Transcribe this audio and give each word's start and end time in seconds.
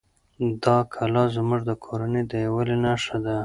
دا 0.63 0.77
کلا 0.93 1.23
زموږ 1.35 1.61
د 1.69 1.71
کورنۍ 1.83 2.23
د 2.31 2.33
یووالي 2.45 2.75
نښه 2.83 3.17
ده. 3.25 3.35